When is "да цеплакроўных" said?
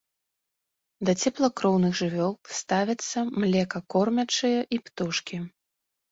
1.09-1.91